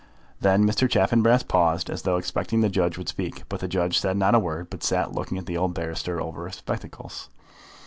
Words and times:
Then 0.39 0.65
Mr. 0.65 0.89
Chaffanbrass 0.89 1.43
paused, 1.43 1.87
as 1.87 2.01
though 2.01 2.17
expecting 2.17 2.61
that 2.61 2.69
the 2.69 2.73
judge 2.73 2.97
would 2.97 3.07
speak; 3.07 3.43
but 3.49 3.59
the 3.59 3.67
judge 3.67 3.99
said 3.99 4.17
not 4.17 4.33
a 4.33 4.39
word, 4.39 4.71
but 4.71 4.81
sat 4.81 5.13
looking 5.13 5.37
at 5.37 5.45
the 5.45 5.57
old 5.57 5.75
barrister 5.75 6.19
over 6.19 6.47
his 6.47 6.55
spectacles. 6.55 7.29